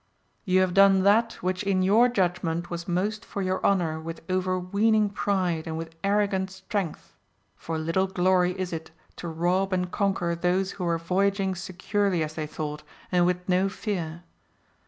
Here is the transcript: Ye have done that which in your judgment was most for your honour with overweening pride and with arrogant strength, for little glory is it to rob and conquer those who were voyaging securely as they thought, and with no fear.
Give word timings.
Ye 0.45 0.55
have 0.55 0.73
done 0.73 1.03
that 1.03 1.33
which 1.43 1.61
in 1.61 1.83
your 1.83 2.09
judgment 2.09 2.71
was 2.71 2.87
most 2.87 3.23
for 3.23 3.43
your 3.43 3.63
honour 3.63 3.99
with 3.99 4.23
overweening 4.31 5.11
pride 5.11 5.67
and 5.67 5.77
with 5.77 5.93
arrogant 6.03 6.49
strength, 6.49 7.13
for 7.55 7.77
little 7.77 8.07
glory 8.07 8.57
is 8.59 8.73
it 8.73 8.89
to 9.17 9.27
rob 9.27 9.71
and 9.71 9.91
conquer 9.91 10.33
those 10.33 10.71
who 10.71 10.85
were 10.85 10.97
voyaging 10.97 11.53
securely 11.53 12.23
as 12.23 12.33
they 12.33 12.47
thought, 12.47 12.81
and 13.11 13.27
with 13.27 13.47
no 13.47 13.69
fear. 13.69 14.23